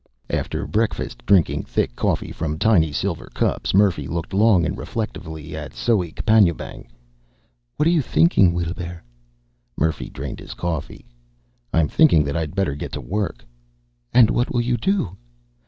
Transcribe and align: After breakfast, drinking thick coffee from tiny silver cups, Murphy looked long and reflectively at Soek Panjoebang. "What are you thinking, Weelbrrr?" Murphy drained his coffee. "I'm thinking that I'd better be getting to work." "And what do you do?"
After 0.31 0.65
breakfast, 0.65 1.23
drinking 1.27 1.61
thick 1.65 1.95
coffee 1.95 2.31
from 2.31 2.57
tiny 2.57 2.91
silver 2.91 3.29
cups, 3.35 3.71
Murphy 3.71 4.07
looked 4.07 4.33
long 4.33 4.65
and 4.65 4.75
reflectively 4.75 5.55
at 5.55 5.73
Soek 5.75 6.15
Panjoebang. 6.25 6.87
"What 7.75 7.85
are 7.85 7.91
you 7.91 8.01
thinking, 8.01 8.51
Weelbrrr?" 8.51 9.01
Murphy 9.77 10.09
drained 10.09 10.39
his 10.39 10.55
coffee. 10.55 11.05
"I'm 11.71 11.87
thinking 11.87 12.23
that 12.23 12.35
I'd 12.35 12.55
better 12.55 12.71
be 12.73 12.79
getting 12.79 12.99
to 12.99 13.07
work." 13.09 13.45
"And 14.11 14.31
what 14.31 14.51
do 14.51 14.57
you 14.57 14.75
do?" 14.75 15.17